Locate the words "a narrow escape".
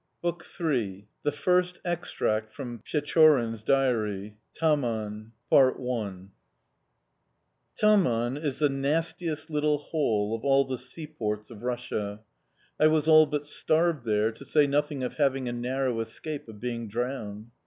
15.47-16.47